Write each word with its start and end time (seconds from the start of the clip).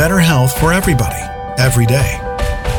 better 0.00 0.18
health 0.18 0.58
for 0.58 0.72
everybody, 0.72 1.20
every 1.58 1.84
day. 1.84 2.18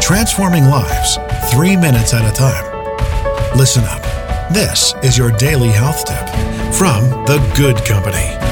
Transforming 0.01 0.65
lives, 0.65 1.19
three 1.51 1.77
minutes 1.77 2.15
at 2.15 2.27
a 2.27 2.33
time. 2.35 2.65
Listen 3.55 3.83
up. 3.83 4.01
This 4.51 4.95
is 5.03 5.19
your 5.19 5.29
daily 5.29 5.69
health 5.69 6.03
tip 6.03 6.27
from 6.73 7.07
The 7.27 7.37
Good 7.55 7.77
Company. 7.85 8.50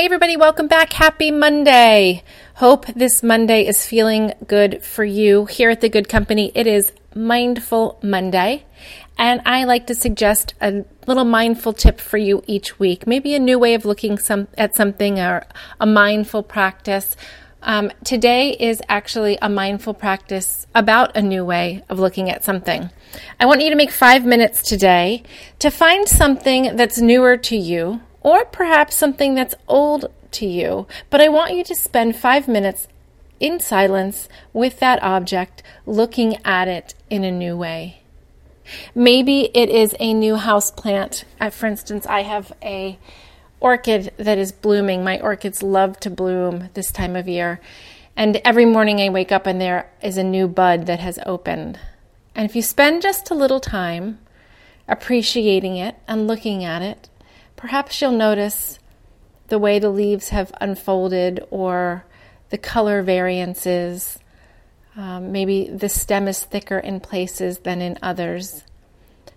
Hey, 0.00 0.06
everybody, 0.06 0.34
welcome 0.34 0.66
back. 0.66 0.94
Happy 0.94 1.30
Monday. 1.30 2.24
Hope 2.54 2.86
this 2.86 3.22
Monday 3.22 3.66
is 3.66 3.84
feeling 3.84 4.32
good 4.46 4.82
for 4.82 5.04
you. 5.04 5.44
Here 5.44 5.68
at 5.68 5.82
The 5.82 5.90
Good 5.90 6.08
Company, 6.08 6.50
it 6.54 6.66
is 6.66 6.92
Mindful 7.14 7.98
Monday, 8.02 8.64
and 9.18 9.42
I 9.44 9.64
like 9.64 9.86
to 9.88 9.94
suggest 9.94 10.54
a 10.58 10.86
little 11.06 11.26
mindful 11.26 11.74
tip 11.74 12.00
for 12.00 12.16
you 12.16 12.42
each 12.46 12.78
week. 12.78 13.06
Maybe 13.06 13.34
a 13.34 13.38
new 13.38 13.58
way 13.58 13.74
of 13.74 13.84
looking 13.84 14.16
some, 14.16 14.48
at 14.56 14.74
something 14.74 15.20
or 15.20 15.44
a 15.78 15.84
mindful 15.84 16.44
practice. 16.44 17.14
Um, 17.62 17.92
today 18.02 18.52
is 18.52 18.80
actually 18.88 19.36
a 19.42 19.50
mindful 19.50 19.92
practice 19.92 20.66
about 20.74 21.14
a 21.14 21.20
new 21.20 21.44
way 21.44 21.84
of 21.90 21.98
looking 21.98 22.30
at 22.30 22.42
something. 22.42 22.88
I 23.38 23.44
want 23.44 23.60
you 23.60 23.68
to 23.68 23.76
make 23.76 23.90
five 23.90 24.24
minutes 24.24 24.62
today 24.62 25.24
to 25.58 25.68
find 25.68 26.08
something 26.08 26.74
that's 26.74 27.02
newer 27.02 27.36
to 27.36 27.54
you 27.54 28.00
or 28.22 28.44
perhaps 28.44 28.96
something 28.96 29.34
that's 29.34 29.54
old 29.68 30.06
to 30.32 30.46
you, 30.46 30.86
but 31.08 31.20
I 31.20 31.28
want 31.28 31.54
you 31.54 31.64
to 31.64 31.74
spend 31.74 32.16
five 32.16 32.46
minutes 32.46 32.88
in 33.40 33.58
silence 33.58 34.28
with 34.52 34.78
that 34.80 35.02
object, 35.02 35.62
looking 35.86 36.36
at 36.44 36.68
it 36.68 36.94
in 37.08 37.24
a 37.24 37.30
new 37.30 37.56
way. 37.56 38.02
Maybe 38.94 39.50
it 39.54 39.68
is 39.68 39.96
a 39.98 40.14
new 40.14 40.36
house 40.36 40.70
plant. 40.70 41.24
Uh, 41.40 41.50
for 41.50 41.66
instance, 41.66 42.06
I 42.06 42.22
have 42.22 42.52
a 42.62 42.98
orchid 43.58 44.12
that 44.16 44.38
is 44.38 44.52
blooming. 44.52 45.02
My 45.02 45.20
orchids 45.20 45.62
love 45.62 45.98
to 46.00 46.10
bloom 46.10 46.68
this 46.74 46.92
time 46.92 47.16
of 47.16 47.28
year. 47.28 47.60
And 48.16 48.40
every 48.44 48.64
morning 48.64 49.00
I 49.00 49.08
wake 49.08 49.32
up 49.32 49.46
and 49.46 49.60
there 49.60 49.90
is 50.02 50.16
a 50.16 50.24
new 50.24 50.46
bud 50.46 50.86
that 50.86 51.00
has 51.00 51.18
opened. 51.26 51.78
And 52.34 52.48
if 52.48 52.54
you 52.54 52.62
spend 52.62 53.02
just 53.02 53.30
a 53.30 53.34
little 53.34 53.60
time 53.60 54.18
appreciating 54.86 55.76
it 55.76 55.96
and 56.06 56.26
looking 56.26 56.64
at 56.64 56.82
it, 56.82 57.08
Perhaps 57.60 58.00
you'll 58.00 58.12
notice 58.12 58.78
the 59.48 59.58
way 59.58 59.78
the 59.78 59.90
leaves 59.90 60.30
have 60.30 60.50
unfolded 60.62 61.44
or 61.50 62.06
the 62.48 62.56
color 62.56 63.02
variances. 63.02 64.18
Um, 64.96 65.30
maybe 65.30 65.68
the 65.68 65.90
stem 65.90 66.26
is 66.26 66.42
thicker 66.42 66.78
in 66.78 67.00
places 67.00 67.58
than 67.58 67.82
in 67.82 67.98
others. 68.00 68.64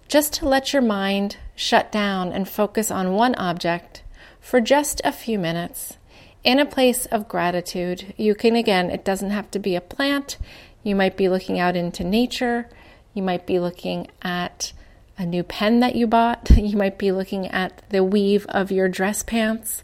Just 0.07 0.33
to 0.35 0.47
let 0.47 0.71
your 0.71 0.81
mind 0.81 1.35
shut 1.53 1.91
down 1.91 2.31
and 2.31 2.47
focus 2.47 2.89
on 2.89 3.13
one 3.13 3.35
object 3.35 4.03
for 4.39 4.61
just 4.61 5.01
a 5.03 5.11
few 5.11 5.37
minutes 5.37 5.97
in 6.45 6.59
a 6.59 6.65
place 6.65 7.05
of 7.07 7.27
gratitude. 7.27 8.13
You 8.15 8.35
can, 8.35 8.55
again, 8.55 8.89
it 8.89 9.03
doesn't 9.03 9.31
have 9.31 9.51
to 9.51 9.59
be 9.59 9.75
a 9.75 9.81
plant. 9.81 10.37
You 10.81 10.95
might 10.95 11.17
be 11.17 11.27
looking 11.27 11.59
out 11.59 11.75
into 11.75 12.05
nature. 12.05 12.69
You 13.13 13.21
might 13.21 13.45
be 13.45 13.59
looking 13.59 14.07
at 14.21 14.71
a 15.17 15.25
new 15.25 15.43
pen 15.43 15.79
that 15.79 15.95
you 15.95 16.07
bought. 16.07 16.49
You 16.57 16.77
might 16.77 16.97
be 16.97 17.11
looking 17.11 17.47
at 17.47 17.83
the 17.89 18.03
weave 18.03 18.45
of 18.47 18.71
your 18.71 18.89
dress 18.89 19.21
pants. 19.23 19.83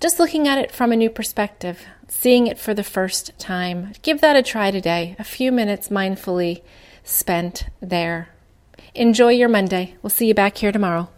Just 0.00 0.18
looking 0.18 0.46
at 0.48 0.58
it 0.58 0.70
from 0.70 0.92
a 0.92 0.96
new 0.96 1.10
perspective, 1.10 1.84
seeing 2.08 2.46
it 2.46 2.58
for 2.58 2.74
the 2.74 2.84
first 2.84 3.36
time. 3.38 3.92
Give 4.02 4.20
that 4.20 4.36
a 4.36 4.42
try 4.42 4.70
today. 4.70 5.16
A 5.18 5.24
few 5.24 5.50
minutes 5.52 5.88
mindfully 5.88 6.62
spent 7.02 7.66
there. 7.80 8.28
Enjoy 8.94 9.30
your 9.30 9.48
Monday. 9.48 9.96
We'll 10.02 10.10
see 10.10 10.26
you 10.26 10.34
back 10.34 10.58
here 10.58 10.72
tomorrow. 10.72 11.08